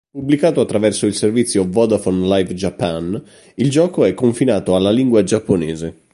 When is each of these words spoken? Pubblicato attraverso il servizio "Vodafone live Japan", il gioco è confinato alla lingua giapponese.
Pubblicato 0.09 0.61
attraverso 0.61 1.05
il 1.05 1.13
servizio 1.13 1.67
"Vodafone 1.69 2.25
live 2.25 2.55
Japan", 2.55 3.23
il 3.53 3.69
gioco 3.69 4.03
è 4.03 4.15
confinato 4.15 4.75
alla 4.75 4.89
lingua 4.89 5.21
giapponese. 5.23 5.99